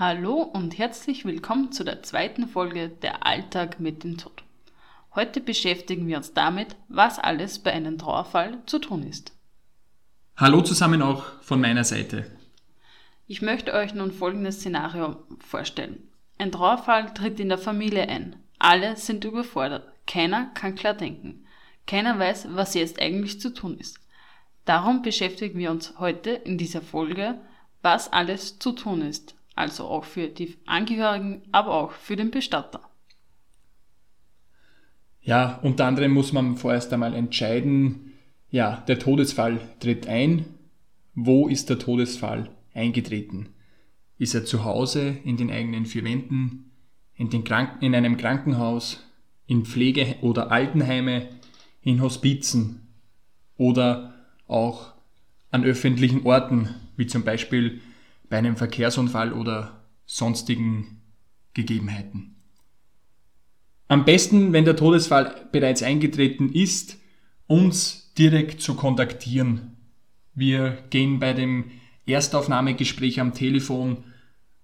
Hallo 0.00 0.36
und 0.40 0.78
herzlich 0.78 1.26
willkommen 1.26 1.72
zu 1.72 1.84
der 1.84 2.02
zweiten 2.02 2.48
Folge 2.48 2.88
Der 2.88 3.26
Alltag 3.26 3.80
mit 3.80 4.02
dem 4.02 4.16
Tod. 4.16 4.42
Heute 5.14 5.42
beschäftigen 5.42 6.06
wir 6.06 6.16
uns 6.16 6.32
damit, 6.32 6.74
was 6.88 7.18
alles 7.18 7.58
bei 7.58 7.72
einem 7.72 7.98
Trauerfall 7.98 8.62
zu 8.64 8.78
tun 8.78 9.02
ist. 9.02 9.36
Hallo 10.38 10.62
zusammen 10.62 11.02
auch 11.02 11.24
von 11.42 11.60
meiner 11.60 11.84
Seite. 11.84 12.24
Ich 13.26 13.42
möchte 13.42 13.74
euch 13.74 13.92
nun 13.92 14.10
folgendes 14.10 14.60
Szenario 14.60 15.22
vorstellen. 15.46 16.08
Ein 16.38 16.50
Trauerfall 16.50 17.12
tritt 17.12 17.38
in 17.38 17.50
der 17.50 17.58
Familie 17.58 18.08
ein. 18.08 18.36
Alle 18.58 18.96
sind 18.96 19.26
überfordert. 19.26 19.86
Keiner 20.06 20.46
kann 20.54 20.76
klar 20.76 20.94
denken. 20.94 21.44
Keiner 21.86 22.18
weiß, 22.18 22.48
was 22.52 22.72
jetzt 22.72 23.02
eigentlich 23.02 23.38
zu 23.38 23.52
tun 23.52 23.76
ist. 23.76 24.00
Darum 24.64 25.02
beschäftigen 25.02 25.58
wir 25.58 25.70
uns 25.70 25.98
heute 25.98 26.30
in 26.30 26.56
dieser 26.56 26.80
Folge, 26.80 27.38
was 27.82 28.10
alles 28.10 28.58
zu 28.58 28.72
tun 28.72 29.02
ist, 29.02 29.34
also 29.60 29.84
auch 29.84 30.04
für 30.04 30.28
die 30.28 30.56
Angehörigen, 30.66 31.42
aber 31.52 31.74
auch 31.74 31.92
für 31.92 32.16
den 32.16 32.30
Bestatter. 32.30 32.80
Ja, 35.20 35.60
unter 35.62 35.84
anderem 35.84 36.12
muss 36.12 36.32
man 36.32 36.56
vorerst 36.56 36.92
einmal 36.92 37.14
entscheiden, 37.14 38.14
ja, 38.50 38.82
der 38.88 38.98
Todesfall 38.98 39.60
tritt 39.78 40.08
ein. 40.08 40.46
Wo 41.14 41.46
ist 41.46 41.68
der 41.68 41.78
Todesfall 41.78 42.48
eingetreten? 42.74 43.50
Ist 44.18 44.34
er 44.34 44.44
zu 44.44 44.64
Hause, 44.64 45.18
in 45.24 45.36
den 45.36 45.50
eigenen 45.50 45.84
vier 45.84 46.04
Wänden, 46.04 46.72
in, 47.14 47.28
den 47.28 47.44
Kranken 47.44 47.84
in 47.84 47.94
einem 47.94 48.16
Krankenhaus, 48.16 49.04
in 49.46 49.66
Pflege- 49.66 50.16
oder 50.22 50.50
Altenheime, 50.50 51.28
in 51.82 52.00
Hospizen 52.00 52.88
oder 53.56 54.14
auch 54.48 54.94
an 55.50 55.64
öffentlichen 55.64 56.24
Orten, 56.24 56.74
wie 56.96 57.06
zum 57.06 57.24
Beispiel 57.24 57.80
bei 58.30 58.38
einem 58.38 58.56
Verkehrsunfall 58.56 59.34
oder 59.34 59.84
sonstigen 60.06 61.02
Gegebenheiten. 61.52 62.36
Am 63.88 64.04
besten, 64.04 64.54
wenn 64.54 64.64
der 64.64 64.76
Todesfall 64.76 65.48
bereits 65.52 65.82
eingetreten 65.82 66.50
ist, 66.52 66.96
uns 67.46 68.14
direkt 68.16 68.62
zu 68.62 68.76
kontaktieren. 68.76 69.76
Wir 70.32 70.78
gehen 70.90 71.18
bei 71.18 71.32
dem 71.32 71.72
Erstaufnahmegespräch 72.06 73.20
am 73.20 73.34
Telefon 73.34 74.04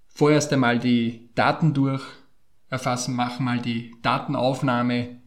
vorerst 0.07 0.53
einmal 0.53 0.79
die 0.79 1.29
Daten 1.35 1.75
durch, 1.75 2.03
erfassen, 2.71 3.15
machen 3.15 3.45
mal 3.45 3.61
die 3.61 3.95
Datenaufnahme, 4.03 5.21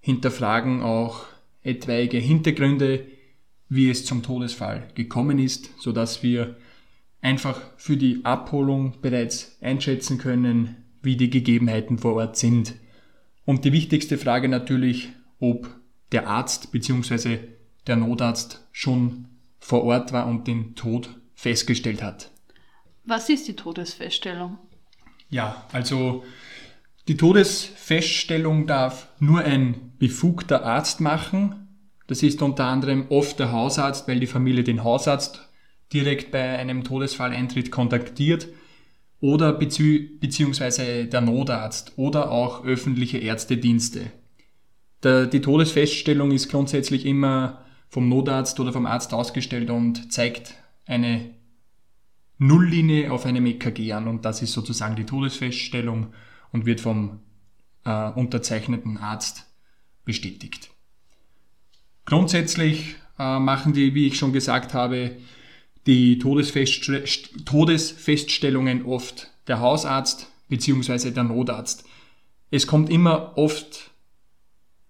hinterfragen 0.00 0.82
auch 0.82 1.26
etwaige 1.62 2.18
Hintergründe, 2.18 3.06
wie 3.68 3.90
es 3.90 4.04
zum 4.06 4.22
Todesfall 4.22 4.88
gekommen 4.94 5.38
ist, 5.38 5.70
so 5.78 5.92
dass 5.92 6.22
wir 6.22 6.56
einfach 7.20 7.60
für 7.76 7.96
die 7.96 8.24
Abholung 8.24 9.00
bereits 9.00 9.58
einschätzen 9.60 10.18
können, 10.18 10.76
wie 11.02 11.16
die 11.16 11.30
Gegebenheiten 11.30 11.98
vor 11.98 12.14
Ort 12.14 12.36
sind. 12.36 12.74
Und 13.44 13.64
die 13.64 13.72
wichtigste 13.72 14.18
Frage 14.18 14.48
natürlich, 14.48 15.10
ob 15.40 15.68
der 16.12 16.28
Arzt 16.28 16.72
bzw. 16.72 17.38
der 17.86 17.96
Notarzt 17.96 18.66
schon 18.72 19.26
vor 19.58 19.84
Ort 19.84 20.12
war 20.12 20.26
und 20.26 20.46
den 20.46 20.74
Tod 20.74 21.10
festgestellt 21.34 22.02
hat. 22.02 22.30
Was 23.04 23.28
ist 23.28 23.48
die 23.48 23.56
Todesfeststellung? 23.56 24.58
Ja, 25.30 25.66
also 25.72 26.24
die 27.08 27.16
Todesfeststellung 27.16 28.66
darf 28.66 29.08
nur 29.18 29.40
ein 29.40 29.92
befugter 29.98 30.64
Arzt 30.64 31.00
machen. 31.00 31.68
Das 32.06 32.22
ist 32.22 32.42
unter 32.42 32.66
anderem 32.66 33.06
oft 33.08 33.38
der 33.38 33.52
Hausarzt, 33.52 34.08
weil 34.08 34.20
die 34.20 34.26
Familie 34.26 34.64
den 34.64 34.84
Hausarzt 34.84 35.47
direkt 35.92 36.30
bei 36.30 36.58
einem 36.58 36.84
Todesfalleintritt 36.84 37.70
kontaktiert 37.70 38.48
oder 39.20 39.52
bezieh 39.52 40.18
beziehungsweise 40.20 41.06
der 41.06 41.20
Notarzt 41.20 41.92
oder 41.96 42.30
auch 42.30 42.64
öffentliche 42.64 43.18
Ärztedienste. 43.18 44.12
Der, 45.02 45.26
die 45.26 45.40
Todesfeststellung 45.40 46.30
ist 46.32 46.50
grundsätzlich 46.50 47.06
immer 47.06 47.64
vom 47.88 48.08
Notarzt 48.08 48.58
oder 48.60 48.72
vom 48.72 48.86
Arzt 48.86 49.14
ausgestellt 49.14 49.70
und 49.70 50.12
zeigt 50.12 50.54
eine 50.86 51.30
Nulllinie 52.38 53.10
auf 53.12 53.26
einem 53.26 53.46
EKG 53.46 53.92
an 53.92 54.06
und 54.06 54.24
das 54.24 54.42
ist 54.42 54.52
sozusagen 54.52 54.96
die 54.96 55.06
Todesfeststellung 55.06 56.12
und 56.52 56.66
wird 56.66 56.80
vom 56.80 57.20
äh, 57.84 58.10
unterzeichneten 58.10 58.96
Arzt 58.98 59.46
bestätigt. 60.04 60.70
Grundsätzlich 62.04 62.96
äh, 63.18 63.38
machen 63.38 63.72
die, 63.72 63.94
wie 63.94 64.06
ich 64.06 64.18
schon 64.18 64.32
gesagt 64.32 64.72
habe, 64.72 65.16
die 65.88 66.18
Todesfestst 66.18 66.90
Todesfeststellungen 67.46 68.84
oft 68.84 69.30
der 69.46 69.60
Hausarzt 69.60 70.30
bzw. 70.48 71.12
der 71.12 71.24
Notarzt. 71.24 71.84
Es 72.50 72.66
kommt 72.66 72.90
immer 72.90 73.38
oft 73.38 73.90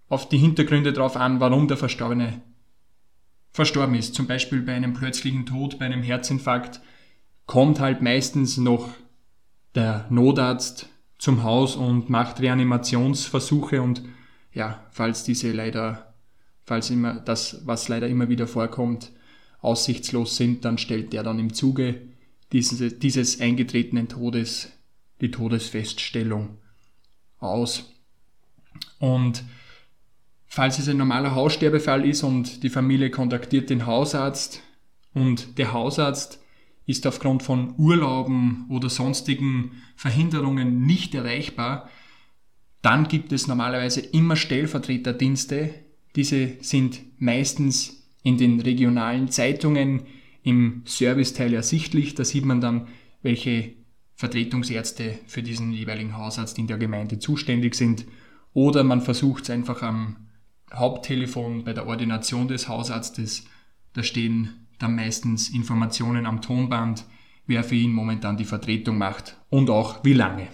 auf 0.08 0.28
die 0.28 0.38
Hintergründe 0.38 0.92
drauf 0.92 1.16
an, 1.16 1.38
warum 1.38 1.68
der 1.68 1.76
Verstorbene 1.76 2.42
verstorben 3.52 3.94
ist. 3.94 4.16
Zum 4.16 4.26
Beispiel 4.26 4.60
bei 4.60 4.74
einem 4.74 4.92
plötzlichen 4.92 5.46
Tod, 5.46 5.78
bei 5.78 5.84
einem 5.86 6.02
Herzinfarkt 6.02 6.80
kommt 7.46 7.78
halt 7.78 8.02
meistens 8.02 8.56
noch 8.56 8.88
der 9.76 10.04
Notarzt 10.10 10.88
zum 11.18 11.44
Haus 11.44 11.76
und 11.76 12.10
macht 12.10 12.40
Reanimationsversuche 12.40 13.80
und 13.80 14.02
ja, 14.52 14.84
falls 14.90 15.22
diese 15.22 15.52
leider, 15.52 16.14
falls 16.64 16.90
immer 16.90 17.20
das, 17.20 17.62
was 17.66 17.86
leider 17.86 18.08
immer 18.08 18.28
wieder 18.28 18.48
vorkommt, 18.48 19.12
aussichtslos 19.60 20.36
sind, 20.36 20.64
dann 20.64 20.78
stellt 20.78 21.12
der 21.12 21.22
dann 21.22 21.38
im 21.38 21.52
Zuge 21.52 22.02
dieses, 22.52 22.98
dieses 22.98 23.40
eingetretenen 23.40 24.08
Todes 24.08 24.72
die 25.20 25.30
Todesfeststellung 25.30 26.58
aus. 27.38 27.92
Und 28.98 29.44
falls 30.46 30.78
es 30.78 30.88
ein 30.88 30.96
normaler 30.96 31.34
Haussterbefall 31.34 32.06
ist 32.06 32.22
und 32.22 32.62
die 32.62 32.70
Familie 32.70 33.10
kontaktiert 33.10 33.70
den 33.70 33.86
Hausarzt 33.86 34.62
und 35.12 35.58
der 35.58 35.72
Hausarzt 35.72 36.40
ist 36.86 37.06
aufgrund 37.06 37.42
von 37.42 37.74
Urlauben 37.76 38.66
oder 38.70 38.88
sonstigen 38.88 39.82
Verhinderungen 39.94 40.86
nicht 40.86 41.14
erreichbar, 41.14 41.90
dann 42.80 43.08
gibt 43.08 43.32
es 43.32 43.46
normalerweise 43.46 44.00
immer 44.00 44.36
Stellvertreterdienste. 44.36 45.74
Diese 46.16 46.56
sind 46.60 47.00
meistens 47.18 47.97
in 48.22 48.38
den 48.38 48.60
regionalen 48.60 49.28
Zeitungen 49.28 50.02
im 50.42 50.82
Serviceteil 50.84 51.54
ersichtlich. 51.54 52.14
Da 52.14 52.24
sieht 52.24 52.44
man 52.44 52.60
dann, 52.60 52.88
welche 53.22 53.74
Vertretungsärzte 54.14 55.18
für 55.26 55.42
diesen 55.42 55.72
jeweiligen 55.72 56.16
Hausarzt 56.16 56.58
in 56.58 56.66
der 56.66 56.78
Gemeinde 56.78 57.18
zuständig 57.18 57.74
sind. 57.74 58.04
Oder 58.52 58.82
man 58.82 59.00
versucht 59.00 59.44
es 59.44 59.50
einfach 59.50 59.82
am 59.82 60.16
Haupttelefon 60.72 61.64
bei 61.64 61.72
der 61.72 61.86
Ordination 61.86 62.48
des 62.48 62.68
Hausarztes. 62.68 63.44
Da 63.92 64.02
stehen 64.02 64.66
dann 64.78 64.96
meistens 64.96 65.48
Informationen 65.48 66.26
am 66.26 66.40
Tonband, 66.40 67.04
wer 67.46 67.64
für 67.64 67.74
ihn 67.74 67.92
momentan 67.92 68.36
die 68.36 68.44
Vertretung 68.44 68.98
macht 68.98 69.36
und 69.50 69.70
auch 69.70 70.04
wie 70.04 70.12
lange. 70.12 70.48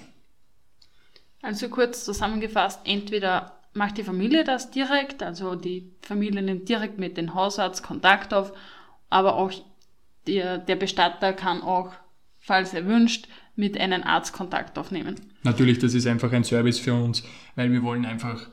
Also 1.42 1.68
kurz 1.68 2.04
zusammengefasst, 2.04 2.80
entweder 2.84 3.60
macht 3.74 3.98
die 3.98 4.04
Familie 4.04 4.44
das 4.44 4.70
direkt, 4.70 5.22
also 5.22 5.54
die 5.54 5.90
Familie 6.00 6.42
nimmt 6.42 6.68
direkt 6.68 6.98
mit 6.98 7.16
dem 7.16 7.34
Hausarzt 7.34 7.82
Kontakt 7.82 8.32
auf, 8.32 8.52
aber 9.10 9.34
auch 9.34 9.52
der, 10.26 10.58
der 10.58 10.76
Bestatter 10.76 11.32
kann 11.32 11.60
auch, 11.60 11.92
falls 12.38 12.72
er 12.72 12.86
wünscht, 12.86 13.28
mit 13.56 13.78
einem 13.78 14.02
Arzt 14.02 14.32
Kontakt 14.32 14.78
aufnehmen. 14.78 15.16
Natürlich, 15.42 15.78
das 15.78 15.94
ist 15.94 16.06
einfach 16.06 16.32
ein 16.32 16.44
Service 16.44 16.78
für 16.78 16.94
uns, 16.94 17.22
weil 17.54 17.70
wir 17.72 17.82
wollen 17.82 18.06
einfach 18.06 18.48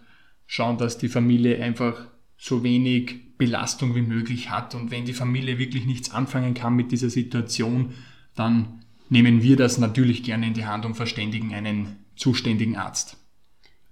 schauen, 0.46 0.78
dass 0.78 0.98
die 0.98 1.08
Familie 1.08 1.64
einfach 1.64 2.08
so 2.38 2.64
wenig 2.64 3.38
Belastung 3.38 3.96
wie 3.96 4.02
möglich 4.02 4.50
hat. 4.50 4.76
Und 4.76 4.92
wenn 4.92 5.06
die 5.06 5.14
Familie 5.14 5.58
wirklich 5.58 5.86
nichts 5.86 6.12
anfangen 6.12 6.54
kann 6.54 6.76
mit 6.76 6.92
dieser 6.92 7.10
Situation, 7.10 7.94
dann 8.36 8.84
nehmen 9.10 9.42
wir 9.42 9.56
das 9.56 9.78
natürlich 9.78 10.24
gerne 10.24 10.48
in 10.48 10.54
die 10.54 10.66
Hand 10.66 10.86
und 10.86 10.95
verständigen 10.95 11.54
einen 11.54 11.98
zuständigen 12.16 12.75
Arzt. 12.75 13.18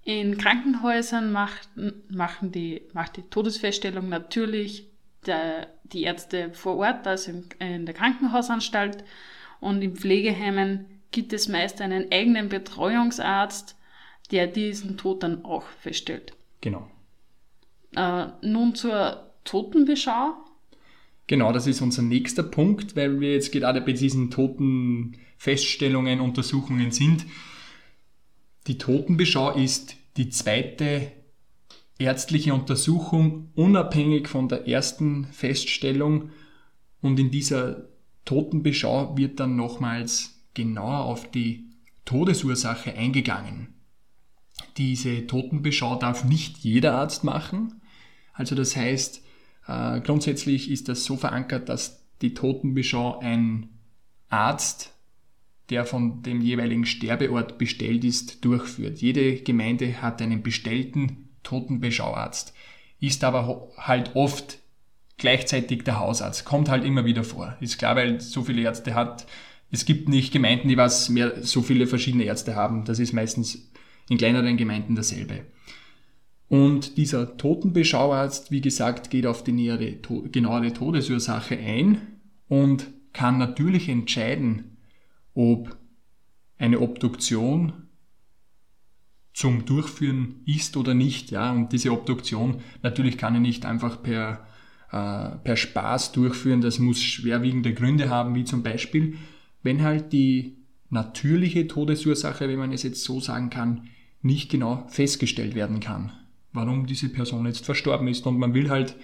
In 0.09 0.39
Krankenhäusern 0.39 1.31
macht, 1.31 1.69
machen 2.09 2.51
die, 2.51 2.81
macht 2.94 3.17
die 3.17 3.21
Todesfeststellung 3.21 4.09
natürlich 4.09 4.89
der, 5.27 5.67
die 5.83 6.01
Ärzte 6.01 6.50
vor 6.51 6.77
Ort, 6.77 7.06
also 7.06 7.31
in 7.59 7.85
der 7.85 7.94
Krankenhausanstalt. 7.94 9.03
Und 9.59 9.83
in 9.83 9.95
Pflegeheimen 9.95 10.88
gibt 11.11 11.31
es 11.31 11.47
meist 11.47 11.79
einen 11.79 12.11
eigenen 12.11 12.50
Betreuungsarzt, 12.50 13.77
der 14.31 14.47
diesen 14.47 14.97
Tod 14.97 15.21
dann 15.21 15.45
auch 15.45 15.67
feststellt. 15.79 16.33
Genau. 16.62 16.89
Äh, 17.95 18.29
nun 18.41 18.73
zur 18.73 19.29
Totenbeschau. 19.44 20.33
Genau, 21.27 21.53
das 21.53 21.67
ist 21.67 21.81
unser 21.81 22.01
nächster 22.01 22.41
Punkt, 22.41 22.95
weil 22.95 23.19
wir 23.19 23.33
jetzt 23.33 23.51
gerade 23.51 23.79
bei 23.79 23.91
diesen 23.91 24.31
Totenfeststellungen, 24.31 26.19
Untersuchungen 26.19 26.89
sind. 26.89 27.27
Die 28.65 28.79
Totenbeschau 28.79 29.51
ist 29.51 29.99
die 30.17 30.29
zweite 30.29 31.11
ärztliche 31.97 32.53
Untersuchung 32.53 33.51
unabhängig 33.56 34.27
von 34.27 34.47
der 34.47 34.67
ersten 34.67 35.25
Feststellung 35.25 36.31
und 37.01 37.19
in 37.19 37.31
dieser 37.31 37.89
Totenbeschau 38.25 39.17
wird 39.17 39.39
dann 39.39 39.56
nochmals 39.56 40.45
genauer 40.53 41.06
auf 41.06 41.29
die 41.29 41.69
Todesursache 42.06 42.94
eingegangen. 42.94 43.75
Diese 44.77 45.27
Totenbeschau 45.27 45.95
darf 45.95 46.23
nicht 46.23 46.59
jeder 46.59 46.95
Arzt 46.95 47.23
machen. 47.23 47.81
Also 48.33 48.55
das 48.55 48.75
heißt, 48.75 49.23
äh, 49.67 50.01
grundsätzlich 50.01 50.69
ist 50.69 50.89
das 50.89 51.05
so 51.05 51.17
verankert, 51.17 51.69
dass 51.69 52.07
die 52.21 52.33
Totenbeschau 52.33 53.19
ein 53.19 53.69
Arzt, 54.29 54.94
der 55.69 55.86
von 55.86 56.24
dem 56.24 56.42
jeweiligen 56.42 56.86
Sterbeort 56.86 57.57
bestellt 57.57 58.04
ist, 58.04 58.44
durchführt. 58.44 59.00
Jede 59.00 59.38
Gemeinde 59.38 60.01
hat 60.01 60.21
einen 60.21 60.42
bestellten 60.42 61.30
Totenbeschauarzt, 61.44 62.54
ist 63.00 63.24
aber 63.24 63.69
halt 63.77 64.16
oft 64.16 64.60
gleichzeitig 65.18 65.83
der 65.83 66.00
Hausarzt. 66.00 66.45
Kommt 66.45 66.69
halt 66.69 66.83
immer 66.83 67.06
wieder 67.06 67.24
vor. 67.24 67.56
Ist 67.60 67.77
klar, 67.77 67.95
weil 67.95 68.19
so 68.19 68.44
viele 68.44 68.62
Ärzte 68.62 68.95
hat. 68.95 69.27
Es 69.71 69.86
gibt 69.86 70.10
nicht 70.10 70.33
Gemeinden, 70.33 70.68
die 70.68 70.77
was 70.77 71.10
mehr 71.10 71.44
so 71.44 71.62
viele 71.62 71.86
verschiedene 71.86 72.24
Ärzte 72.24 72.56
haben. 72.56 72.86
Das 72.86 73.00
ist 73.00 73.13
meistens 73.13 73.72
in 74.10 74.18
kleineren 74.18 74.57
Gemeinden 74.57 74.95
dasselbe. 74.95 75.45
Und 76.48 76.98
dieser 76.98 77.38
Totenbeschauarzt, 77.38 78.50
wie 78.50 78.62
gesagt, 78.62 79.12
geht 79.12 79.27
auf 79.27 79.44
die 79.44 79.51
nähere, 79.51 79.98
genauere 80.31 80.74
Todesursache 80.74 81.56
ein 81.56 82.01
und 82.48 82.88
kann 83.13 83.38
natürlich 83.38 83.88
entscheiden, 83.88 84.77
ob 85.33 85.77
eine 86.57 86.79
Obduktion 86.79 87.73
zum 89.33 89.65
Durchführen 89.65 90.41
ist 90.45 90.75
oder 90.75 90.93
nicht. 90.93 91.31
Ja, 91.31 91.51
und 91.51 91.71
diese 91.71 91.91
Obduktion 91.91 92.61
natürlich 92.81 93.17
kann 93.17 93.35
er 93.35 93.39
nicht 93.39 93.65
einfach 93.65 94.03
per, 94.03 94.45
äh, 94.91 95.37
per 95.43 95.55
Spaß 95.55 96.11
durchführen. 96.11 96.61
Das 96.61 96.79
muss 96.79 97.01
schwerwiegende 97.01 97.73
Gründe 97.73 98.09
haben, 98.09 98.35
wie 98.35 98.43
zum 98.43 98.63
Beispiel, 98.63 99.15
wenn 99.63 99.81
halt 99.81 100.11
die 100.11 100.57
natürliche 100.89 101.67
Todesursache, 101.67 102.47
wenn 102.49 102.59
man 102.59 102.73
es 102.73 102.83
jetzt 102.83 103.03
so 103.03 103.19
sagen 103.19 103.49
kann, 103.49 103.87
nicht 104.21 104.51
genau 104.51 104.85
festgestellt 104.89 105.55
werden 105.55 105.79
kann, 105.79 106.11
warum 106.51 106.85
diese 106.85 107.09
Person 107.09 107.45
jetzt 107.45 107.63
verstorben 107.63 108.07
ist. 108.07 108.25
Und 108.27 108.37
man 108.37 108.53
will 108.53 108.69
halt 108.69 108.95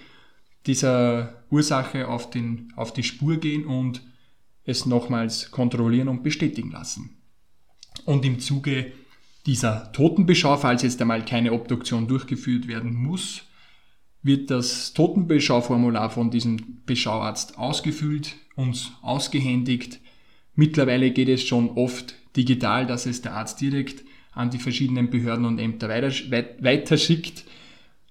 dieser 0.66 1.44
Ursache 1.48 2.08
auf, 2.08 2.28
den, 2.28 2.72
auf 2.76 2.92
die 2.92 3.04
Spur 3.04 3.36
gehen 3.38 3.64
und 3.64 4.02
es 4.66 4.84
nochmals 4.84 5.50
kontrollieren 5.50 6.08
und 6.08 6.22
bestätigen 6.22 6.70
lassen. 6.72 7.16
Und 8.04 8.24
im 8.24 8.40
Zuge 8.40 8.92
dieser 9.46 9.92
Totenbeschau, 9.92 10.56
falls 10.56 10.82
jetzt 10.82 11.00
einmal 11.00 11.24
keine 11.24 11.52
Obduktion 11.52 12.08
durchgeführt 12.08 12.66
werden 12.66 12.94
muss, 12.94 13.42
wird 14.22 14.50
das 14.50 14.92
Totenbeschauformular 14.92 16.10
von 16.10 16.30
diesem 16.30 16.82
Beschauarzt 16.84 17.58
ausgefüllt, 17.58 18.34
uns 18.56 18.90
ausgehändigt. 19.02 20.00
Mittlerweile 20.56 21.12
geht 21.12 21.28
es 21.28 21.44
schon 21.44 21.70
oft 21.70 22.16
digital, 22.36 22.86
dass 22.86 23.06
es 23.06 23.22
der 23.22 23.34
Arzt 23.34 23.60
direkt 23.60 24.04
an 24.32 24.50
die 24.50 24.58
verschiedenen 24.58 25.10
Behörden 25.10 25.44
und 25.44 25.58
Ämter 25.60 25.88
weiterschickt. 25.88 27.44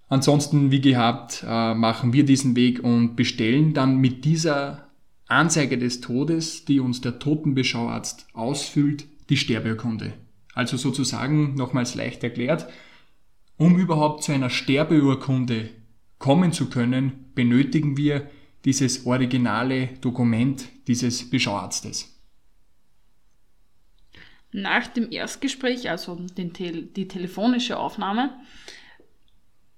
Ansonsten, 0.07 0.71
wie 0.71 0.81
gehabt, 0.81 1.43
äh, 1.47 1.73
machen 1.73 2.13
wir 2.13 2.23
diesen 2.25 2.55
Weg 2.55 2.83
und 2.83 3.15
bestellen 3.15 3.73
dann 3.73 3.97
mit 3.97 4.23
dieser 4.23 4.84
Anzeige 5.27 5.77
des 5.77 6.01
Todes, 6.01 6.65
die 6.65 6.79
uns 6.79 7.01
der 7.01 7.19
Totenbeschauarzt 7.19 8.27
ausfüllt, 8.33 9.05
die 9.29 9.37
Sterbeurkunde. 9.37 10.13
Also 10.53 10.77
sozusagen, 10.77 11.55
nochmals 11.55 11.95
leicht 11.95 12.23
erklärt, 12.23 12.67
um 13.57 13.77
überhaupt 13.77 14.23
zu 14.23 14.31
einer 14.31 14.49
Sterbeurkunde 14.49 15.69
kommen 16.19 16.53
zu 16.53 16.69
können, 16.69 17.31
benötigen 17.33 17.97
wir 17.97 18.29
dieses 18.65 19.05
originale 19.05 19.87
Dokument 20.01 20.67
dieses 20.87 21.29
Beschauarztes. 21.29 22.11
Nach 24.51 24.87
dem 24.87 25.11
Erstgespräch, 25.11 25.89
also 25.89 26.15
den, 26.37 26.53
die 26.53 27.07
telefonische 27.07 27.77
Aufnahme, 27.77 28.33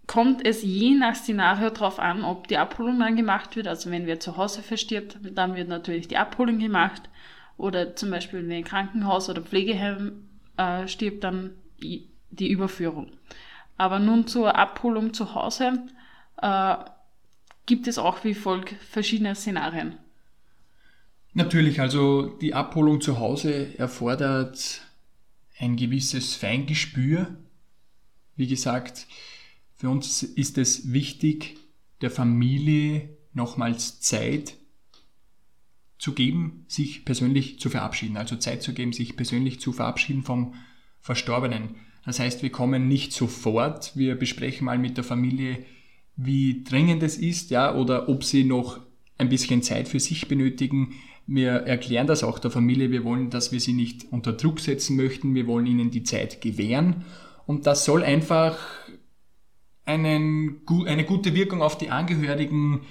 kommt 0.07 0.45
es 0.45 0.63
je 0.63 0.95
nach 0.95 1.15
Szenario 1.15 1.69
darauf 1.69 1.99
an, 1.99 2.23
ob 2.23 2.47
die 2.47 2.57
Abholung 2.57 2.99
dann 2.99 3.17
gemacht 3.17 3.55
wird. 3.55 3.67
Also 3.67 3.91
wenn 3.91 4.07
wer 4.07 4.19
zu 4.19 4.37
Hause 4.37 4.63
verstirbt, 4.63 5.17
dann 5.35 5.55
wird 5.55 5.67
natürlich 5.67 6.07
die 6.07 6.17
Abholung 6.17 6.59
gemacht. 6.59 7.03
Oder 7.57 7.95
zum 7.95 8.11
Beispiel, 8.11 8.47
wenn 8.47 8.51
ein 8.51 8.63
Krankenhaus 8.63 9.29
oder 9.29 9.41
Pflegeheim 9.41 10.27
äh, 10.55 10.87
stirbt, 10.87 11.23
dann 11.23 11.51
die 11.79 12.51
Überführung. 12.51 13.11
Aber 13.77 13.99
nun 13.99 14.27
zur 14.27 14.55
Abholung 14.55 15.13
zu 15.13 15.35
Hause 15.35 15.83
äh, 16.41 16.75
gibt 17.65 17.87
es 17.87 17.97
auch 17.97 18.23
wie 18.23 18.33
folgt 18.33 18.73
verschiedene 18.81 19.35
Szenarien. 19.35 19.97
Natürlich, 21.33 21.79
also 21.79 22.27
die 22.41 22.53
Abholung 22.55 23.01
zu 23.01 23.19
Hause 23.19 23.77
erfordert 23.77 24.81
ein 25.59 25.75
gewisses 25.75 26.35
Feingespür. 26.35 27.35
Wie 28.35 28.47
gesagt, 28.47 29.05
für 29.77 29.89
uns 29.89 30.23
ist 30.23 30.57
es 30.57 30.91
wichtig, 30.91 31.57
der 32.01 32.11
Familie 32.11 33.17
nochmals 33.33 34.01
Zeit 34.01 34.57
zu 35.99 36.13
geben, 36.13 36.65
sich 36.67 37.05
persönlich 37.05 37.59
zu 37.59 37.69
verabschieden. 37.69 38.17
Also 38.17 38.35
Zeit 38.35 38.61
zu 38.63 38.73
geben, 38.73 38.93
sich 38.93 39.15
persönlich 39.15 39.59
zu 39.59 39.71
verabschieden 39.71 40.23
vom 40.23 40.55
Verstorbenen. 40.99 41.75
Das 42.05 42.19
heißt, 42.19 42.41
wir 42.41 42.51
kommen 42.51 42.87
nicht 42.87 43.13
sofort, 43.13 43.95
wir 43.95 44.15
besprechen 44.15 44.65
mal 44.65 44.77
mit 44.77 44.97
der 44.97 45.03
Familie, 45.03 45.65
wie 46.15 46.63
dringend 46.63 47.03
es 47.03 47.17
ist, 47.17 47.51
ja, 47.51 47.75
oder 47.75 48.09
ob 48.09 48.23
sie 48.23 48.43
noch 48.43 48.79
ein 49.17 49.29
bisschen 49.29 49.61
Zeit 49.61 49.87
für 49.87 49.99
sich 49.99 50.27
benötigen. 50.27 50.95
Wir 51.27 51.51
erklären 51.51 52.07
das 52.07 52.23
auch 52.23 52.39
der 52.39 52.51
Familie. 52.51 52.91
Wir 52.91 53.03
wollen, 53.03 53.29
dass 53.29 53.51
wir 53.51 53.59
sie 53.59 53.73
nicht 53.73 54.05
unter 54.11 54.33
Druck 54.33 54.59
setzen 54.59 54.95
möchten. 54.95 55.35
Wir 55.35 55.47
wollen 55.47 55.65
ihnen 55.65 55.91
die 55.91 56.03
Zeit 56.03 56.41
gewähren. 56.41 57.03
Und 57.45 57.67
das 57.67 57.85
soll 57.85 58.03
einfach 58.03 58.57
einen, 59.87 60.61
eine 60.85 61.05
gute 61.05 61.33
Wirkung 61.33 61.61
auf 61.61 61.77
die 61.77 61.89
Angehörigen 61.89 62.81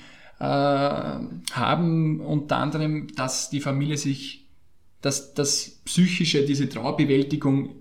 äh, 0.41 0.45
haben, 0.45 2.21
unter 2.21 2.57
anderem, 2.57 3.09
dass 3.15 3.51
die 3.51 3.61
Familie 3.61 3.99
sich, 3.99 4.47
dass 5.03 5.35
das 5.35 5.83
Psychische, 5.85 6.45
diese 6.45 6.69
Trauerbewältigung 6.69 7.77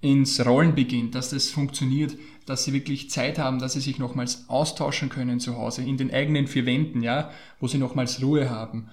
ins 0.00 0.44
Rollen 0.46 0.74
beginnt, 0.74 1.14
dass 1.14 1.30
das 1.30 1.50
funktioniert, 1.50 2.16
dass 2.46 2.64
sie 2.64 2.72
wirklich 2.72 3.10
Zeit 3.10 3.38
haben, 3.38 3.58
dass 3.58 3.74
sie 3.74 3.80
sich 3.80 3.98
nochmals 3.98 4.48
austauschen 4.48 5.08
können 5.08 5.40
zu 5.40 5.56
Hause, 5.56 5.82
in 5.82 5.98
den 5.98 6.12
eigenen 6.12 6.46
vier 6.46 6.64
Wänden, 6.64 7.02
ja, 7.02 7.30
wo 7.58 7.66
sie 7.66 7.78
nochmals 7.78 8.22
Ruhe 8.22 8.48
haben. 8.48 8.88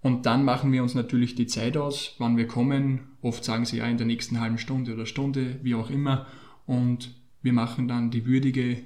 Und 0.00 0.26
dann 0.26 0.44
machen 0.44 0.70
wir 0.70 0.82
uns 0.82 0.94
natürlich 0.94 1.34
die 1.34 1.48
Zeit 1.48 1.76
aus, 1.76 2.14
wann 2.18 2.36
wir 2.36 2.46
kommen. 2.46 3.16
Oft 3.20 3.42
sagen 3.42 3.64
sie 3.64 3.78
ja 3.78 3.86
in 3.86 3.98
der 3.98 4.06
nächsten 4.06 4.38
halben 4.38 4.58
Stunde 4.58 4.94
oder 4.94 5.06
Stunde, 5.06 5.58
wie 5.62 5.74
auch 5.74 5.90
immer. 5.90 6.26
Und 6.66 7.14
wir 7.42 7.52
machen 7.52 7.88
dann 7.88 8.10
die 8.10 8.24
würdige 8.24 8.82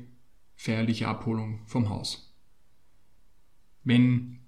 feierliche 0.57 1.09
Abholung 1.09 1.61
vom 1.67 1.89
Haus. 1.89 2.35
Wenn 3.85 4.39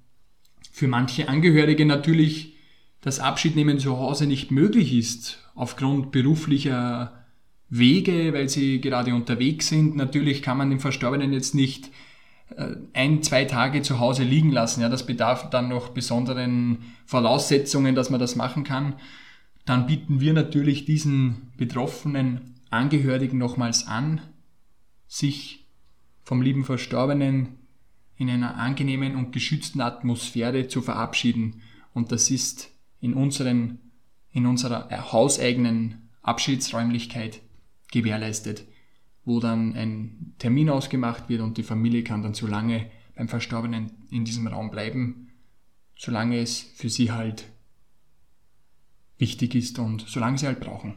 für 0.71 0.89
manche 0.89 1.29
Angehörige 1.29 1.87
natürlich 1.87 2.55
das 3.01 3.21
Abschiednehmen 3.21 3.79
zu 3.79 3.99
Hause 3.99 4.27
nicht 4.27 4.51
möglich 4.51 4.93
ist, 4.95 5.39
aufgrund 5.55 6.11
beruflicher 6.11 7.25
Wege, 7.69 8.33
weil 8.33 8.49
sie 8.49 8.81
gerade 8.81 9.15
unterwegs 9.15 9.69
sind, 9.69 9.97
natürlich 9.97 10.43
kann 10.43 10.59
man 10.59 10.71
den 10.71 10.81
Verstorbenen 10.81 11.33
jetzt 11.33 11.55
nicht 11.55 11.91
äh, 12.57 12.77
ein, 12.93 13.23
zwei 13.23 13.45
Tage 13.45 13.83
zu 13.83 13.99
Hause 13.99 14.23
liegen 14.23 14.51
lassen. 14.51 14.81
Ja, 14.81 14.89
das 14.89 15.07
bedarf 15.07 15.51
dann 15.51 15.69
noch 15.69 15.91
besonderen 15.91 16.79
Voraussetzungen, 17.07 17.95
dass 17.95 18.11
man 18.11 18.21
das 18.21 18.37
machen 18.37 18.65
kann. 18.65 18.95
Dann 19.65 19.87
bieten 19.87 20.21
wir 20.21 20.33
natürlich 20.33 20.85
diesen 20.85 21.53
betroffenen 21.57 22.55
Angehörigen 22.71 23.39
nochmals 23.39 23.87
an, 23.87 24.21
sich 25.07 25.64
vom 26.25 26.43
lieben 26.43 26.65
Verstorbenen 26.65 27.59
in 28.17 28.31
einer 28.31 28.57
angenehmen 28.57 29.17
und 29.17 29.33
geschützten 29.33 29.81
Atmosphäre 29.81 30.69
zu 30.69 30.83
verabschieden. 30.83 31.63
Und 31.93 32.13
das 32.13 32.31
ist 32.31 32.71
in, 33.01 33.15
unseren, 33.15 33.79
in 34.33 34.47
unserer 34.47 34.89
hauseigenen 35.13 36.09
Abschiedsräumlichkeit 36.23 37.41
gewährleistet, 37.93 38.65
wo 39.25 39.41
dann 39.41 39.75
ein 39.75 40.35
Termin 40.39 40.71
ausgemacht 40.71 41.29
wird 41.29 41.43
und 41.43 41.59
die 41.59 41.63
Familie 41.63 42.03
kann 42.03 42.23
dann 42.23 42.35
so 42.35 42.47
lange 42.47 42.91
beim 43.15 43.29
Verstorbenen 43.29 43.93
in 44.11 44.25
diesem 44.25 44.47
Raum 44.47 44.71
bleiben, 44.71 45.29
solange 45.97 46.39
es 46.39 46.61
für 46.75 46.89
sie 46.89 47.13
halt 47.13 47.45
wichtig 49.19 49.55
ist 49.55 49.79
und 49.79 50.05
solange 50.09 50.39
sie 50.39 50.47
halt 50.47 50.61
brauchen. 50.61 50.97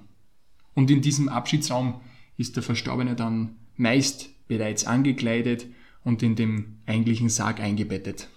Und 0.73 0.89
in 0.89 1.01
diesem 1.01 1.29
Abschiedsraum 1.29 2.01
ist 2.37 2.55
der 2.55 2.63
Verstorbene 2.63 3.15
dann 3.15 3.57
meist 3.75 4.29
bereits 4.47 4.85
angekleidet 4.85 5.67
und 6.03 6.23
in 6.23 6.35
dem 6.35 6.79
eigentlichen 6.85 7.29
Sarg 7.29 7.59
eingebettet. 7.59 8.27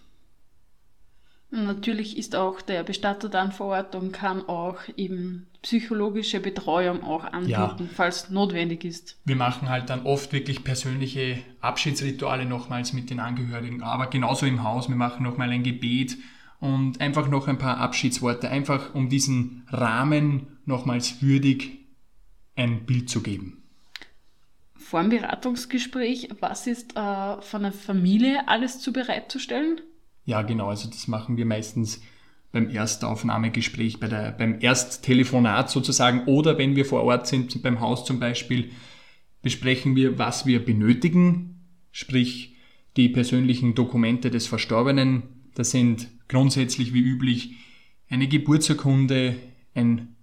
Natürlich 1.53 2.17
ist 2.17 2.37
auch 2.37 2.61
der 2.61 2.85
Bestatter 2.85 3.29
dann 3.29 3.51
vor 3.51 3.69
Ort 3.69 3.97
und 3.97 4.13
kann 4.13 4.49
auch 4.49 4.77
eben 4.97 5.49
psychologische 5.63 6.39
Betreuung 6.39 7.03
auch 7.03 7.25
anbieten, 7.25 7.51
ja. 7.51 7.89
falls 7.93 8.31
notwendig 8.31 8.85
ist. 8.85 9.19
Wir 9.25 9.35
machen 9.35 9.69
halt 9.69 9.91
dann 9.91 10.07
oft 10.07 10.33
wirklich 10.33 10.63
persönliche 10.63 11.39
Abschiedsrituale 11.61 12.45
nochmals 12.45 12.93
mit 12.93 13.11
den 13.11 13.19
Angehörigen, 13.19 13.83
aber 13.83 14.07
genauso 14.07 14.47
im 14.47 14.63
Haus. 14.63 14.89
Wir 14.89 14.97
machen 14.97 15.25
nochmal 15.25 15.51
ein 15.51 15.65
Gebet 15.65 16.17
und 16.61 17.01
einfach 17.01 17.29
noch 17.29 17.49
ein 17.49 17.59
paar 17.59 17.79
Abschiedsworte, 17.79 18.49
einfach 18.49 18.95
um 18.95 19.09
diesen 19.09 19.67
Rahmen 19.69 20.59
nochmals 20.67 21.21
würdig 21.21 21.79
ein 22.55 22.87
Bild 22.87 23.11
zu 23.11 23.23
geben. 23.23 23.60
Vor 24.91 25.03
dem 25.03 25.11
Beratungsgespräch, 25.11 26.31
was 26.41 26.67
ist 26.67 26.97
äh, 26.97 27.41
von 27.43 27.63
der 27.63 27.71
Familie 27.71 28.49
alles 28.49 28.81
zu 28.81 28.93
bereitzustellen? 28.93 29.81
Ja, 30.25 30.43
genau, 30.43 30.67
also 30.67 30.91
das 30.91 31.07
machen 31.07 31.37
wir 31.37 31.47
meistens 31.47 32.03
beim 32.51 32.69
Erstaufnahmegespräch, 32.69 34.01
bei 34.01 34.09
der, 34.09 34.33
beim 34.33 34.59
Ersttelefonat 34.59 35.71
sozusagen 35.71 36.25
oder 36.25 36.59
wenn 36.59 36.75
wir 36.75 36.85
vor 36.85 37.05
Ort 37.05 37.29
sind, 37.29 37.63
beim 37.63 37.79
Haus 37.79 38.05
zum 38.05 38.19
Beispiel, 38.19 38.73
besprechen 39.43 39.95
wir, 39.95 40.19
was 40.19 40.45
wir 40.45 40.65
benötigen, 40.65 41.61
sprich 41.93 42.57
die 42.97 43.11
persönlichen 43.11 43.77
Dokumente 43.77 44.29
des 44.29 44.49
Verstorbenen. 44.49 45.23
Das 45.55 45.71
sind 45.71 46.09
grundsätzlich 46.27 46.93
wie 46.93 47.03
üblich 47.03 47.55
eine 48.09 48.27
Geburtsurkunde, 48.27 49.37
ein 49.73 50.17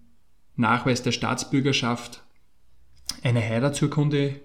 Nachweis 0.57 1.03
der 1.03 1.13
Staatsbürgerschaft, 1.13 2.21
eine 3.23 3.39
Heiratsurkunde 3.39 4.41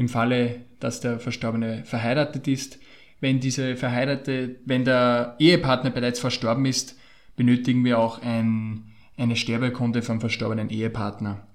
im 0.00 0.08
Falle, 0.08 0.64
dass 0.80 1.00
der 1.00 1.20
Verstorbene 1.20 1.84
verheiratet 1.84 2.48
ist. 2.48 2.78
Wenn 3.20 3.38
diese 3.38 3.76
verheiratete, 3.76 4.56
wenn 4.64 4.86
der 4.86 5.36
Ehepartner 5.38 5.90
bereits 5.90 6.18
verstorben 6.18 6.64
ist, 6.64 6.98
benötigen 7.36 7.84
wir 7.84 7.98
auch 7.98 8.22
ein, 8.22 8.92
eine 9.18 9.36
Sterbeurkunde 9.36 10.00
vom 10.00 10.18
verstorbenen 10.18 10.70
Ehepartner. 10.70 11.46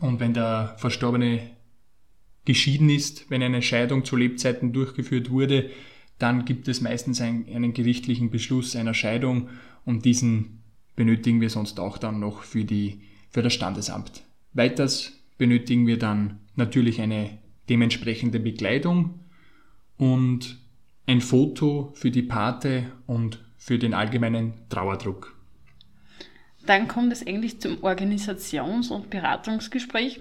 Und 0.00 0.20
wenn 0.20 0.32
der 0.32 0.76
Verstorbene 0.78 1.40
geschieden 2.44 2.88
ist, 2.88 3.28
wenn 3.30 3.42
eine 3.42 3.62
Scheidung 3.62 4.04
zu 4.04 4.14
Lebzeiten 4.14 4.72
durchgeführt 4.72 5.30
wurde, 5.30 5.70
dann 6.18 6.44
gibt 6.44 6.68
es 6.68 6.80
meistens 6.80 7.20
einen, 7.20 7.46
einen 7.52 7.74
gerichtlichen 7.74 8.30
Beschluss 8.30 8.76
einer 8.76 8.94
Scheidung 8.94 9.48
und 9.84 10.04
diesen 10.04 10.62
benötigen 10.94 11.40
wir 11.40 11.50
sonst 11.50 11.80
auch 11.80 11.98
dann 11.98 12.20
noch 12.20 12.44
für, 12.44 12.64
die, 12.64 13.02
für 13.30 13.42
das 13.42 13.54
Standesamt. 13.54 14.22
Weiters 14.52 15.12
benötigen 15.36 15.88
wir 15.88 15.98
dann 15.98 16.38
natürlich 16.54 17.00
eine 17.00 17.38
dementsprechende 17.68 18.40
Bekleidung 18.40 19.20
und 19.98 20.58
ein 21.06 21.20
Foto 21.20 21.92
für 21.94 22.10
die 22.10 22.22
Pate 22.22 22.92
und 23.06 23.44
für 23.56 23.78
den 23.78 23.94
allgemeinen 23.94 24.54
Trauerdruck. 24.68 25.34
Dann 26.66 26.88
kommt 26.88 27.12
es 27.12 27.26
eigentlich 27.26 27.60
zum 27.60 27.78
Organisations- 27.82 28.90
und 28.90 29.08
Beratungsgespräch. 29.10 30.20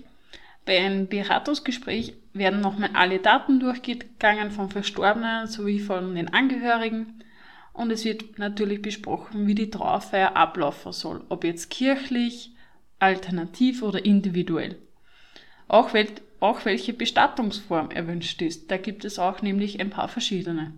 Bei 0.65 0.79
einem 0.79 1.07
Beratungsgespräch 1.07 2.13
werden 2.33 2.61
nochmal 2.61 2.91
alle 2.93 3.19
Daten 3.19 3.59
durchgegangen 3.59 4.51
vom 4.51 4.69
Verstorbenen 4.69 5.47
sowie 5.47 5.79
von 5.79 6.15
den 6.15 6.33
Angehörigen 6.33 7.23
und 7.75 7.91
es 7.91 8.05
wird 8.05 8.39
natürlich 8.39 8.81
besprochen, 8.81 9.47
wie 9.47 9.55
die 9.55 9.69
Trauerfeier 9.69 10.35
ablaufen 10.37 10.93
soll, 10.93 11.23
ob 11.29 11.43
jetzt 11.43 11.69
kirchlich, 11.69 12.51
alternativ 12.99 13.81
oder 13.83 14.05
individuell. 14.05 14.77
Auch, 15.67 15.93
wel 15.93 16.07
auch 16.45 16.63
welche 16.63 16.93
Bestattungsform 16.93 17.89
erwünscht 17.89 18.41
ist. 18.41 18.69
Da 18.69 18.77
gibt 18.77 19.03
es 19.03 19.17
auch 19.17 19.41
nämlich 19.41 19.79
ein 19.79 19.89
paar 19.89 20.07
verschiedene. 20.07 20.73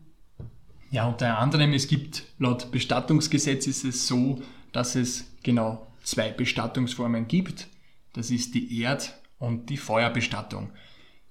Ja, 0.92 1.08
unter 1.08 1.38
anderem, 1.38 1.74
es 1.74 1.88
gibt 1.88 2.24
laut 2.40 2.72
Bestattungsgesetz 2.72 3.68
ist 3.68 3.84
es 3.84 4.08
so, 4.08 4.42
dass 4.72 4.96
es 4.96 5.30
genau 5.44 5.86
zwei 6.04 6.32
Bestattungsformen 6.32 7.28
gibt. 7.28 7.68
Das 8.14 8.32
ist 8.32 8.56
die 8.56 8.82
Erd- 8.82 9.14
und 9.40 9.70
die 9.70 9.76
Feuerbestattung. 9.76 10.72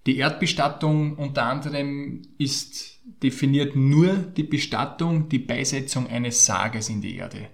Die 0.05 0.19
Erdbestattung 0.19 1.17
unter 1.17 1.45
anderem 1.45 2.23
ist 2.37 3.01
definiert 3.23 3.75
nur 3.75 4.15
die 4.17 4.45
Bestattung, 4.45 5.31
die 5.31 5.39
Beisetzung 5.39 6.07
eines 6.09 6.45
Sarges 6.45 6.91
in 6.91 7.01
die 7.01 7.17
Erde. 7.17 7.49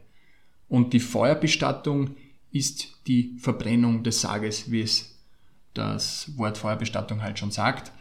Und 0.68 0.92
die 0.92 1.00
Feuerbestattung 1.00 2.16
ist 2.50 2.98
die 3.06 3.36
Verbrennung 3.38 4.02
des 4.02 4.22
Sarges, 4.22 4.70
wie 4.70 4.82
es 4.82 5.12
das 5.75 6.37
Wort 6.37 6.59
Feuerbestattung 6.59 7.23
halt 7.23 7.38
schon 7.38 7.50
sagt. 7.50 7.93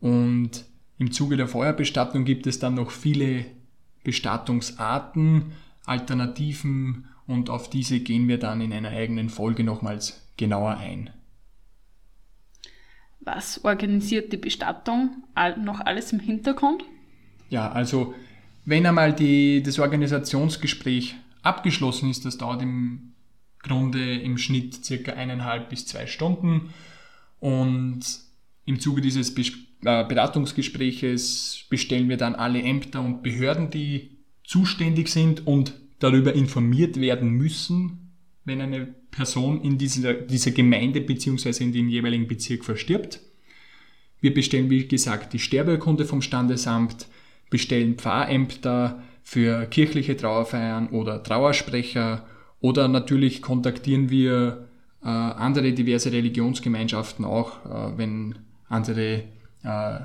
Und 0.00 0.64
im 0.98 1.12
Zuge 1.12 1.36
der 1.36 1.48
Feuerbestattung 1.48 2.24
gibt 2.24 2.46
es 2.46 2.58
dann 2.58 2.74
noch 2.74 2.90
viele 2.90 3.46
Bestattungsarten, 4.04 5.52
Alternativen 5.84 7.08
und 7.26 7.50
auf 7.50 7.70
diese 7.70 8.00
gehen 8.00 8.28
wir 8.28 8.38
dann 8.38 8.60
in 8.60 8.72
einer 8.72 8.90
eigenen 8.90 9.28
Folge 9.28 9.64
nochmals 9.64 10.26
genauer 10.36 10.76
ein. 10.78 11.10
Was 13.20 13.64
organisiert 13.64 14.32
die 14.32 14.38
Bestattung 14.38 15.24
noch 15.62 15.80
alles 15.80 16.12
im 16.12 16.20
Hintergrund? 16.20 16.84
Ja, 17.50 17.70
also 17.70 18.14
wenn 18.64 18.86
einmal 18.86 19.12
die, 19.12 19.62
das 19.62 19.78
Organisationsgespräch 19.78 21.16
abgeschlossen 21.42 22.10
ist, 22.10 22.24
das 22.24 22.38
dauert 22.38 22.62
im 22.62 23.14
Grunde 23.60 24.18
im 24.18 24.38
Schnitt 24.38 24.84
circa 24.84 25.12
eineinhalb 25.12 25.68
bis 25.68 25.86
zwei 25.86 26.06
Stunden 26.06 26.72
und 27.40 28.00
im 28.64 28.80
Zuge 28.80 29.00
dieses 29.00 29.30
äh, 29.30 30.04
Beratungsgespräches 30.04 31.64
bestellen 31.70 32.08
wir 32.08 32.16
dann 32.16 32.34
alle 32.34 32.62
Ämter 32.62 33.00
und 33.00 33.22
Behörden, 33.22 33.70
die 33.70 34.18
zuständig 34.44 35.08
sind 35.08 35.46
und 35.46 35.74
darüber 35.98 36.34
informiert 36.34 37.00
werden 37.00 37.30
müssen, 37.30 38.12
wenn 38.44 38.60
eine 38.60 38.94
Person 39.10 39.62
in 39.62 39.78
dieser, 39.78 40.14
dieser 40.14 40.50
Gemeinde 40.50 41.00
bzw. 41.00 41.64
in 41.64 41.72
dem 41.72 41.88
jeweiligen 41.88 42.26
Bezirk 42.26 42.64
verstirbt. 42.64 43.20
Wir 44.20 44.34
bestellen, 44.34 44.70
wie 44.70 44.86
gesagt, 44.86 45.32
die 45.32 45.38
Sterbeurkunde 45.38 46.04
vom 46.04 46.22
Standesamt, 46.22 47.06
bestellen 47.50 47.96
Pfarrämter 47.96 49.02
für 49.22 49.66
kirchliche 49.66 50.16
Trauerfeiern 50.16 50.88
oder 50.88 51.22
Trauersprecher 51.22 52.26
oder 52.60 52.88
natürlich 52.88 53.42
kontaktieren 53.42 54.10
wir 54.10 54.67
äh, 55.02 55.08
andere 55.08 55.72
diverse 55.72 56.12
Religionsgemeinschaften 56.12 57.24
auch, 57.24 57.64
äh, 57.64 57.98
wenn 57.98 58.34
andere 58.68 59.24
äh, 59.62 60.00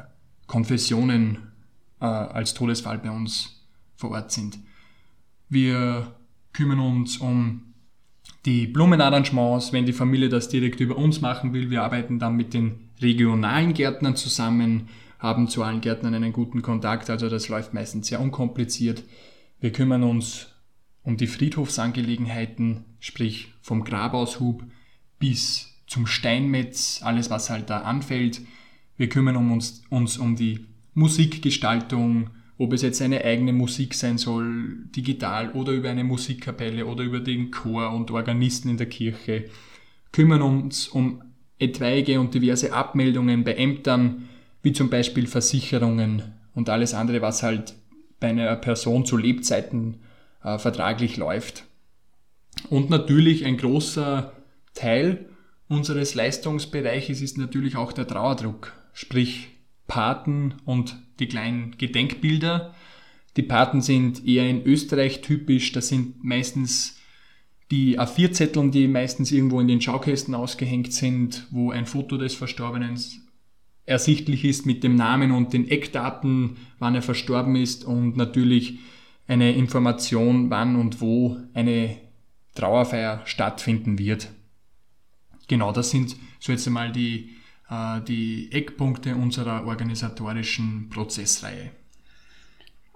Konfessionen 0.47 1.51
äh, 1.99 2.05
als 2.05 2.53
Todesfall 2.53 2.99
bei 2.99 3.11
uns 3.11 3.65
vor 3.95 4.11
Ort 4.11 4.31
sind. 4.31 4.59
Wir 5.49 6.15
kümmern 6.51 6.79
uns 6.79 7.17
um 7.17 7.73
die 8.45 8.67
Blumenarrangements, 8.67 9.73
wenn 9.73 9.85
die 9.85 9.93
Familie 9.93 10.29
das 10.29 10.49
direkt 10.49 10.79
über 10.79 10.97
uns 10.97 11.21
machen 11.21 11.53
will. 11.53 11.69
Wir 11.69 11.83
arbeiten 11.83 12.19
dann 12.19 12.35
mit 12.35 12.53
den 12.53 12.89
regionalen 13.01 13.73
Gärtnern 13.73 14.15
zusammen, 14.15 14.89
haben 15.19 15.47
zu 15.47 15.63
allen 15.63 15.81
Gärtnern 15.81 16.13
einen 16.13 16.33
guten 16.33 16.61
Kontakt, 16.61 17.09
also 17.09 17.29
das 17.29 17.47
läuft 17.47 17.73
meistens 17.73 18.07
sehr 18.07 18.19
unkompliziert. 18.19 19.03
Wir 19.59 19.71
kümmern 19.71 20.03
uns 20.03 20.47
um 21.03 21.15
die 21.15 21.27
Friedhofsangelegenheiten, 21.27 22.83
sprich 22.99 23.53
vom 23.61 23.83
Grabaushub 23.83 24.63
bis 25.23 25.73
zum 25.87 26.05
Steinmetz, 26.05 26.99
alles 27.01 27.29
was 27.29 27.49
halt 27.49 27.69
da 27.69 27.83
anfällt. 27.83 28.41
Wir 28.97 29.07
kümmern 29.07 29.37
uns, 29.37 29.81
uns 29.89 30.17
um 30.17 30.35
die 30.35 30.65
Musikgestaltung, 30.95 32.31
ob 32.57 32.73
es 32.73 32.81
jetzt 32.81 33.01
eine 33.01 33.23
eigene 33.23 33.53
Musik 33.53 33.93
sein 33.93 34.17
soll, 34.17 34.79
digital 34.93 35.51
oder 35.51 35.71
über 35.71 35.89
eine 35.89 36.03
Musikkapelle 36.03 36.85
oder 36.87 37.05
über 37.05 37.21
den 37.21 37.51
Chor 37.51 37.93
und 37.93 38.11
Organisten 38.11 38.67
in 38.67 38.75
der 38.75 38.89
Kirche, 38.89 39.45
kümmern 40.11 40.41
uns 40.41 40.89
um 40.89 41.21
etwaige 41.57 42.19
und 42.19 42.33
diverse 42.33 42.73
Abmeldungen 42.73 43.45
bei 43.45 43.53
Ämtern, 43.53 44.27
wie 44.61 44.73
zum 44.73 44.89
Beispiel 44.89 45.27
Versicherungen 45.27 46.33
und 46.53 46.67
alles 46.67 46.93
andere, 46.93 47.21
was 47.21 47.43
halt 47.43 47.75
bei 48.19 48.27
einer 48.27 48.57
Person 48.57 49.05
zu 49.05 49.15
Lebzeiten 49.15 50.01
äh, 50.43 50.57
vertraglich 50.57 51.15
läuft. 51.15 51.63
Und 52.69 52.89
natürlich 52.89 53.45
ein 53.45 53.55
großer 53.55 54.33
Teil 54.73 55.29
unseres 55.67 56.15
Leistungsbereiches 56.15 57.21
ist 57.21 57.37
natürlich 57.37 57.75
auch 57.75 57.93
der 57.93 58.07
Trauerdruck, 58.07 58.73
sprich 58.93 59.49
Paten 59.87 60.55
und 60.65 60.97
die 61.19 61.27
kleinen 61.27 61.77
Gedenkbilder. 61.77 62.73
Die 63.37 63.43
Paten 63.43 63.81
sind 63.81 64.25
eher 64.25 64.47
in 64.49 64.63
Österreich 64.65 65.21
typisch, 65.21 65.71
das 65.71 65.87
sind 65.87 66.23
meistens 66.23 66.99
die 67.71 67.99
A4-Zetteln, 67.99 68.71
die 68.71 68.87
meistens 68.87 69.31
irgendwo 69.31 69.59
in 69.59 69.67
den 69.67 69.81
Schaukästen 69.81 70.35
ausgehängt 70.35 70.93
sind, 70.93 71.47
wo 71.49 71.71
ein 71.71 71.85
Foto 71.85 72.17
des 72.17 72.35
Verstorbenen 72.35 72.99
ersichtlich 73.85 74.45
ist 74.45 74.65
mit 74.65 74.83
dem 74.83 74.95
Namen 74.95 75.31
und 75.31 75.53
den 75.53 75.67
Eckdaten, 75.67 76.57
wann 76.79 76.95
er 76.95 77.01
verstorben 77.01 77.55
ist 77.55 77.83
und 77.83 78.15
natürlich 78.15 78.79
eine 79.27 79.53
Information, 79.53 80.49
wann 80.49 80.75
und 80.75 81.01
wo 81.01 81.37
eine 81.53 81.97
Trauerfeier 82.55 83.21
stattfinden 83.25 83.97
wird. 83.97 84.29
Genau, 85.47 85.71
das 85.71 85.89
sind 85.89 86.15
so 86.39 86.51
jetzt 86.51 86.67
einmal 86.67 86.91
die 86.91 87.35
äh, 87.69 88.01
die 88.01 88.51
Eckpunkte 88.51 89.15
unserer 89.15 89.65
organisatorischen 89.65 90.89
Prozessreihe. 90.89 91.71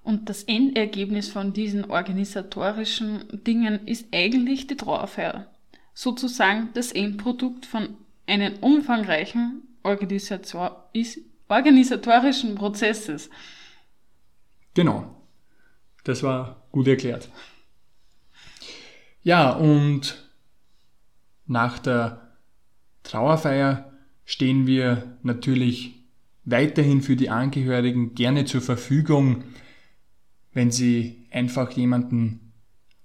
Und 0.03 0.29
das 0.29 0.43
Endergebnis 0.43 1.29
von 1.29 1.51
diesen 1.51 1.85
organisatorischen 1.85 3.25
Dingen 3.45 3.85
ist 3.87 4.07
eigentlich 4.13 4.67
die 4.67 4.77
Trauerfeier. 4.77 5.47
Sozusagen 5.93 6.69
das 6.73 6.91
Endprodukt 6.91 7.65
von 7.65 7.97
einem 8.25 8.53
umfangreichen 8.61 9.63
Organisator 9.83 10.89
organisatorischen 11.49 12.55
Prozesses. 12.55 13.29
Genau. 14.73 15.15
Das 16.03 16.23
war 16.23 16.67
Gut 16.71 16.87
erklärt. 16.87 17.29
Ja, 19.23 19.51
und 19.51 20.29
nach 21.47 21.79
der 21.79 22.26
Trauerfeier 23.07 23.91
stehen 24.25 24.67
wir 24.67 25.17
natürlich 25.23 25.95
weiterhin 26.43 27.01
für 27.01 27.15
die 27.15 27.29
Angehörigen 27.29 28.15
gerne 28.15 28.43
zur 28.43 28.61
Verfügung, 28.61 29.43
wenn 30.53 30.71
sie 30.71 31.25
einfach 31.31 31.71
jemanden 31.71 32.51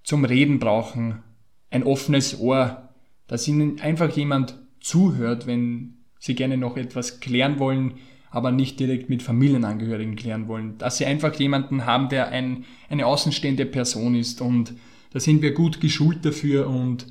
zum 0.02 0.24
Reden 0.24 0.58
brauchen, 0.58 1.22
ein 1.70 1.84
offenes 1.84 2.40
Ohr, 2.40 2.88
dass 3.28 3.46
ihnen 3.46 3.80
einfach 3.80 4.14
jemand 4.16 4.58
zuhört, 4.80 5.46
wenn 5.46 5.98
sie 6.18 6.34
gerne 6.34 6.56
noch 6.56 6.76
etwas 6.76 7.20
klären 7.20 7.60
wollen, 7.60 7.94
aber 8.30 8.50
nicht 8.50 8.80
direkt 8.80 9.08
mit 9.08 9.22
Familienangehörigen 9.22 10.16
klären 10.16 10.48
wollen. 10.48 10.78
Dass 10.78 10.98
sie 10.98 11.06
einfach 11.06 11.34
jemanden 11.34 11.86
haben, 11.86 12.08
der 12.08 12.28
ein, 12.28 12.64
eine 12.88 13.06
außenstehende 13.06 13.66
Person 13.66 14.16
ist 14.16 14.40
und 14.40 14.74
da 15.12 15.20
sind 15.20 15.42
wir 15.42 15.52
gut 15.52 15.80
geschult 15.80 16.24
dafür 16.24 16.68
und 16.68 17.06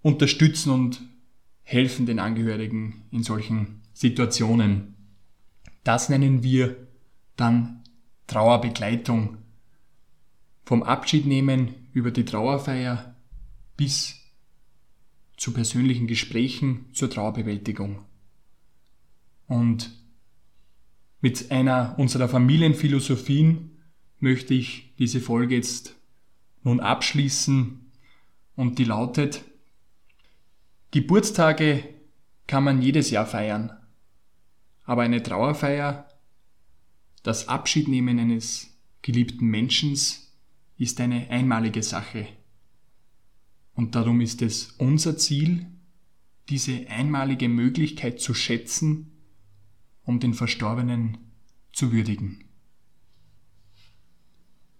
unterstützen 0.00 0.70
und 0.70 1.02
helfen 1.72 2.06
den 2.06 2.18
Angehörigen 2.18 3.04
in 3.10 3.22
solchen 3.22 3.80
Situationen. 3.94 4.94
Das 5.84 6.08
nennen 6.08 6.42
wir 6.42 6.86
dann 7.36 7.82
Trauerbegleitung. 8.26 9.38
Vom 10.64 10.82
Abschied 10.82 11.26
nehmen 11.26 11.74
über 11.92 12.10
die 12.10 12.24
Trauerfeier 12.24 13.16
bis 13.76 14.20
zu 15.36 15.52
persönlichen 15.52 16.06
Gesprächen 16.06 16.86
zur 16.92 17.10
Trauerbewältigung. 17.10 18.04
Und 19.46 19.90
mit 21.20 21.50
einer 21.50 21.94
unserer 21.98 22.28
Familienphilosophien 22.28 23.82
möchte 24.18 24.54
ich 24.54 24.94
diese 24.98 25.20
Folge 25.20 25.56
jetzt 25.56 25.96
nun 26.62 26.80
abschließen 26.80 27.90
und 28.56 28.78
die 28.78 28.84
lautet, 28.84 29.44
Geburtstage 30.92 31.84
kann 32.46 32.64
man 32.64 32.82
jedes 32.82 33.10
Jahr 33.10 33.24
feiern, 33.24 33.72
aber 34.84 35.00
eine 35.00 35.22
Trauerfeier, 35.22 36.06
das 37.22 37.48
Abschiednehmen 37.48 38.18
eines 38.18 38.78
geliebten 39.00 39.46
Menschen 39.46 39.98
ist 40.76 41.00
eine 41.00 41.30
einmalige 41.30 41.82
Sache. 41.82 42.28
Und 43.72 43.94
darum 43.94 44.20
ist 44.20 44.42
es 44.42 44.72
unser 44.72 45.16
Ziel, 45.16 45.66
diese 46.50 46.86
einmalige 46.90 47.48
Möglichkeit 47.48 48.20
zu 48.20 48.34
schätzen, 48.34 49.12
um 50.02 50.20
den 50.20 50.34
Verstorbenen 50.34 51.16
zu 51.72 51.90
würdigen. 51.90 52.44